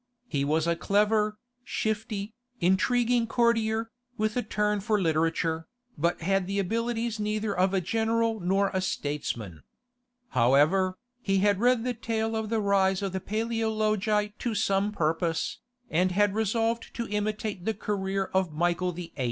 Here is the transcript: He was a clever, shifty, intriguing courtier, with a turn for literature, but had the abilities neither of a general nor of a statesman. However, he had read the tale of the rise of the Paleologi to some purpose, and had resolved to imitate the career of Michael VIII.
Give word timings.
He 0.27 0.43
was 0.43 0.65
a 0.65 0.75
clever, 0.75 1.37
shifty, 1.63 2.33
intriguing 2.59 3.27
courtier, 3.27 3.91
with 4.17 4.35
a 4.35 4.41
turn 4.41 4.79
for 4.79 4.99
literature, 4.99 5.67
but 5.95 6.21
had 6.21 6.47
the 6.47 6.57
abilities 6.57 7.19
neither 7.19 7.55
of 7.55 7.71
a 7.71 7.81
general 7.81 8.39
nor 8.39 8.69
of 8.69 8.73
a 8.73 8.81
statesman. 8.81 9.61
However, 10.29 10.97
he 11.21 11.37
had 11.37 11.59
read 11.59 11.83
the 11.83 11.93
tale 11.93 12.35
of 12.35 12.49
the 12.49 12.59
rise 12.61 13.03
of 13.03 13.11
the 13.13 13.19
Paleologi 13.21 14.33
to 14.39 14.55
some 14.55 14.91
purpose, 14.91 15.59
and 15.87 16.11
had 16.13 16.33
resolved 16.33 16.95
to 16.95 17.07
imitate 17.07 17.65
the 17.65 17.75
career 17.75 18.25
of 18.33 18.51
Michael 18.51 18.93
VIII. 18.93 19.13